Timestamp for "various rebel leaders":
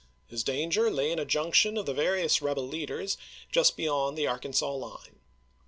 1.93-3.17